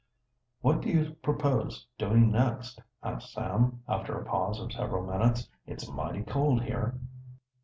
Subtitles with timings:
[0.61, 5.47] "What do you propose doing next?" asked Sam, after a pause of several minutes.
[5.67, 6.97] "It's mighty cold here."